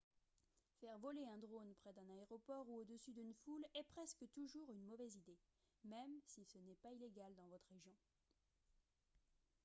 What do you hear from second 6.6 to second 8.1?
pas illégal dans votre région